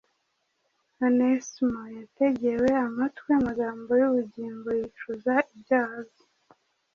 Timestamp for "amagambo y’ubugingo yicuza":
3.39-5.33